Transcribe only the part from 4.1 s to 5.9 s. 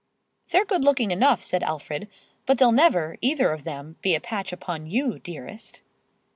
a patch upon you, dearest."